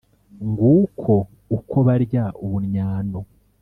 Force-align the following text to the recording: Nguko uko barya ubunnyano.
Nguko 0.49 1.13
uko 1.57 1.75
barya 1.87 2.23
ubunnyano. 2.43 3.19